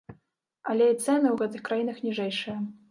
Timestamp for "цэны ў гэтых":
1.03-1.61